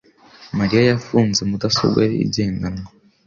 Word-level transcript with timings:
mariya 0.57 0.81
yafunze 0.89 1.41
mudasobwa 1.49 1.99
ye 2.09 2.15
igendanwa 2.25 2.87